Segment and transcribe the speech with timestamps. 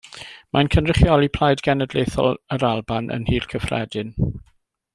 [0.55, 4.15] Mae'n cynrychioli Plaid Genedlaethol yr Alban yn Nhŷ'r Cyffredin.